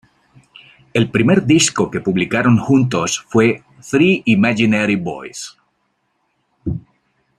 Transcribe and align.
El 1.01 1.03
primer 1.15 1.45
disco 1.45 1.91
que 1.91 1.99
publicaron 2.01 2.57
juntos 2.57 3.19
fue 3.27 3.61
"Three 3.87 4.23
Imaginary 4.25 4.95
Boys". 4.95 5.55